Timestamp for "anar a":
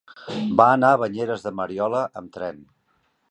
0.77-0.99